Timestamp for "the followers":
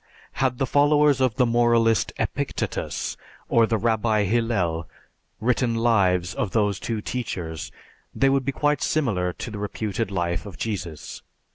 0.57-1.21